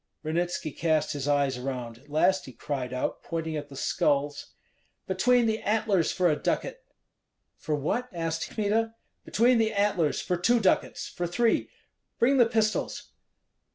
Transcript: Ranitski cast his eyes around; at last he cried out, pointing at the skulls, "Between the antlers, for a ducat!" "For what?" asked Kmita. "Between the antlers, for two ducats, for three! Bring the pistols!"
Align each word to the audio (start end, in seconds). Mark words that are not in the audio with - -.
Ranitski 0.23 0.71
cast 0.75 1.13
his 1.13 1.27
eyes 1.27 1.59
around; 1.59 1.99
at 1.99 2.09
last 2.09 2.47
he 2.47 2.53
cried 2.53 2.91
out, 2.91 3.21
pointing 3.21 3.55
at 3.55 3.69
the 3.69 3.75
skulls, 3.75 4.55
"Between 5.05 5.45
the 5.45 5.59
antlers, 5.61 6.11
for 6.11 6.27
a 6.27 6.35
ducat!" 6.35 6.81
"For 7.59 7.75
what?" 7.75 8.09
asked 8.11 8.49
Kmita. 8.49 8.95
"Between 9.25 9.59
the 9.59 9.73
antlers, 9.73 10.19
for 10.19 10.37
two 10.37 10.59
ducats, 10.59 11.07
for 11.07 11.27
three! 11.27 11.69
Bring 12.17 12.37
the 12.37 12.47
pistols!" 12.47 13.09